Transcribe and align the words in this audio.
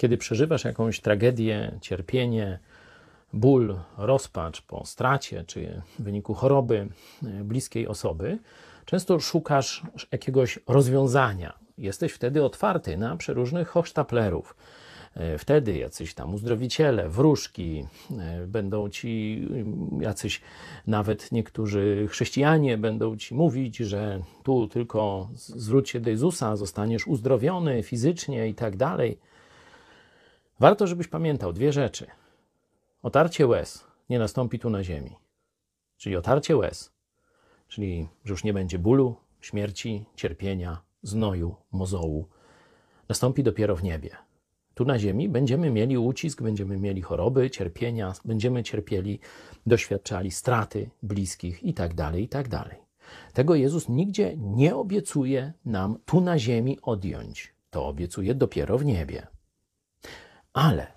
Kiedy 0.00 0.18
przeżywasz 0.18 0.64
jakąś 0.64 1.00
tragedię, 1.00 1.78
cierpienie, 1.80 2.58
ból, 3.32 3.76
rozpacz 3.98 4.62
po 4.62 4.84
stracie 4.86 5.44
czy 5.46 5.82
w 5.98 6.02
wyniku 6.02 6.34
choroby 6.34 6.88
e, 7.22 7.44
bliskiej 7.44 7.88
osoby, 7.88 8.38
często 8.84 9.20
szukasz 9.20 9.82
jakiegoś 10.12 10.58
rozwiązania. 10.66 11.58
Jesteś 11.78 12.12
wtedy 12.12 12.44
otwarty 12.44 12.96
na 12.96 13.16
przeróżnych 13.16 13.68
hochsztaplerów. 13.68 14.56
E, 15.14 15.38
Wtedy 15.38 15.78
jacyś 15.78 16.14
tam 16.14 16.34
uzdrowiciele, 16.34 17.08
wróżki, 17.08 17.86
e, 18.18 18.46
będą 18.46 18.88
ci 18.88 19.42
mm, 19.50 20.02
jacyś, 20.02 20.40
nawet 20.86 21.32
niektórzy 21.32 22.06
chrześcijanie 22.10 22.78
będą 22.78 23.16
ci 23.16 23.34
mówić, 23.34 23.76
że 23.76 24.20
tu 24.42 24.68
tylko 24.68 25.28
zwróć 25.34 25.90
się 25.90 26.00
do 26.00 26.10
Jezusa, 26.10 26.56
zostaniesz 26.56 27.06
uzdrowiony 27.06 27.82
fizycznie 27.82 28.48
i 28.48 28.54
tak 28.54 28.76
dalej. 28.76 29.18
Warto, 30.60 30.86
żebyś 30.86 31.08
pamiętał 31.08 31.52
dwie 31.52 31.72
rzeczy. 31.72 32.06
Otarcie 33.02 33.46
łez 33.46 33.84
nie 34.10 34.18
nastąpi 34.18 34.58
tu 34.58 34.70
na 34.70 34.84
ziemi. 34.84 35.16
Czyli 35.96 36.16
otarcie 36.16 36.56
łez, 36.56 36.92
czyli 37.68 38.08
że 38.24 38.32
już 38.32 38.44
nie 38.44 38.52
będzie 38.52 38.78
bólu, 38.78 39.16
śmierci, 39.40 40.04
cierpienia, 40.16 40.82
znoju, 41.02 41.56
mozołu. 41.72 42.28
Nastąpi 43.08 43.42
dopiero 43.42 43.76
w 43.76 43.82
niebie. 43.82 44.10
Tu 44.74 44.84
na 44.84 44.98
ziemi 44.98 45.28
będziemy 45.28 45.70
mieli 45.70 45.98
ucisk, 45.98 46.42
będziemy 46.42 46.76
mieli 46.78 47.02
choroby, 47.02 47.50
cierpienia, 47.50 48.12
będziemy 48.24 48.62
cierpieli, 48.62 49.20
doświadczali 49.66 50.30
straty 50.30 50.90
bliskich 51.02 51.62
i 51.62 51.74
tak 51.74 51.94
dalej, 51.94 52.24
i 52.24 52.28
tak. 52.28 52.48
Tego 53.32 53.54
Jezus 53.54 53.88
nigdzie 53.88 54.36
nie 54.36 54.76
obiecuje 54.76 55.52
nam 55.64 55.98
tu 56.04 56.20
na 56.20 56.38
ziemi 56.38 56.78
odjąć. 56.82 57.54
To 57.70 57.86
obiecuje 57.86 58.34
dopiero 58.34 58.78
w 58.78 58.84
niebie. 58.84 59.26
Ale 60.52 60.92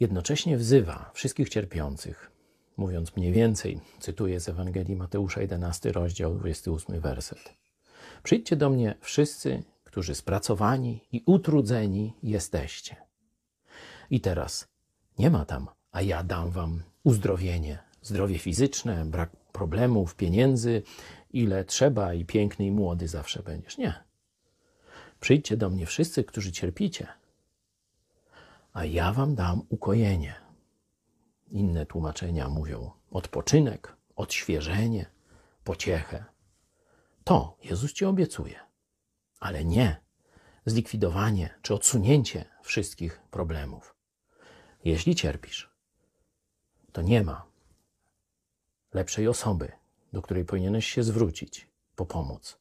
jednocześnie 0.00 0.56
wzywa 0.56 1.10
wszystkich 1.14 1.48
cierpiących, 1.48 2.30
mówiąc 2.76 3.16
mniej 3.16 3.32
więcej, 3.32 3.80
cytuję 4.00 4.40
z 4.40 4.48
Ewangelii 4.48 4.96
Mateusza 4.96 5.40
11, 5.40 5.92
rozdział 5.92 6.34
28, 6.34 7.00
werset. 7.00 7.54
Przyjdźcie 8.22 8.56
do 8.56 8.70
mnie 8.70 8.94
wszyscy, 9.00 9.62
którzy 9.84 10.14
spracowani 10.14 11.00
i 11.12 11.22
utrudzeni 11.26 12.12
jesteście. 12.22 12.96
I 14.10 14.20
teraz 14.20 14.68
nie 15.18 15.30
ma 15.30 15.44
tam, 15.44 15.68
a 15.92 16.02
ja 16.02 16.22
dam 16.24 16.50
wam 16.50 16.82
uzdrowienie, 17.04 17.78
zdrowie 18.02 18.38
fizyczne, 18.38 19.04
brak 19.04 19.36
problemów, 19.52 20.14
pieniędzy, 20.14 20.82
ile 21.30 21.64
trzeba 21.64 22.14
i 22.14 22.24
piękny 22.24 22.66
i 22.66 22.70
młody 22.70 23.08
zawsze 23.08 23.42
będziesz. 23.42 23.78
Nie. 23.78 23.94
Przyjdźcie 25.20 25.56
do 25.56 25.70
mnie 25.70 25.86
wszyscy, 25.86 26.24
którzy 26.24 26.52
cierpicie, 26.52 27.06
a 28.76 28.84
ja 28.84 29.12
wam 29.12 29.34
dam 29.34 29.62
ukojenie. 29.68 30.34
Inne 31.50 31.86
tłumaczenia 31.86 32.48
mówią 32.48 32.90
odpoczynek, 33.10 33.96
odświeżenie, 34.16 35.06
pociechę. 35.64 36.24
To 37.24 37.56
Jezus 37.64 37.92
ci 37.92 38.04
obiecuje, 38.04 38.60
ale 39.40 39.64
nie 39.64 40.00
zlikwidowanie 40.66 41.58
czy 41.62 41.74
odsunięcie 41.74 42.44
wszystkich 42.62 43.20
problemów. 43.30 43.94
Jeśli 44.84 45.14
cierpisz, 45.14 45.70
to 46.92 47.02
nie 47.02 47.22
ma 47.22 47.46
lepszej 48.94 49.28
osoby, 49.28 49.72
do 50.12 50.22
której 50.22 50.44
powinieneś 50.44 50.86
się 50.86 51.02
zwrócić 51.02 51.68
po 51.94 52.06
pomoc, 52.06 52.58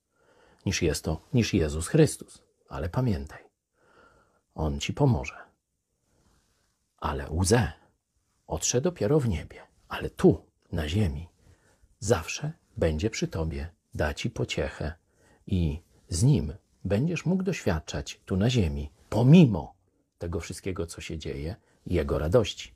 niż 0.65 0.81
jest 0.81 1.03
to, 1.03 1.21
niż 1.33 1.53
Jezus 1.53 1.87
Chrystus. 1.87 2.41
Ale 2.69 2.89
pamiętaj, 2.89 3.43
On 4.55 4.79
ci 4.79 4.93
pomoże. 4.93 5.44
Ale 7.05 7.29
łzę 7.29 7.71
otrze 8.47 8.81
dopiero 8.81 9.19
w 9.19 9.27
niebie, 9.29 9.61
ale 9.87 10.09
tu, 10.09 10.45
na 10.71 10.89
ziemi, 10.89 11.27
zawsze 11.99 12.51
będzie 12.77 13.09
przy 13.09 13.27
tobie, 13.27 13.69
da 13.93 14.13
ci 14.13 14.29
pociechę 14.29 14.93
i 15.47 15.81
z 16.09 16.23
nim 16.23 16.53
będziesz 16.83 17.25
mógł 17.25 17.43
doświadczać 17.43 18.21
tu 18.25 18.37
na 18.37 18.49
ziemi, 18.49 18.91
pomimo 19.09 19.75
tego 20.17 20.39
wszystkiego, 20.39 20.85
co 20.85 21.01
się 21.01 21.17
dzieje, 21.17 21.55
jego 21.85 22.19
radości. 22.19 22.74